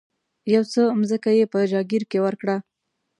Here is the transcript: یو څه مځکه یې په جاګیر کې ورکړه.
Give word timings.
یو 0.53 0.63
څه 0.73 0.81
مځکه 0.99 1.29
یې 1.37 1.45
په 1.53 1.59
جاګیر 1.71 2.03
کې 2.11 2.19
ورکړه. 2.25 2.55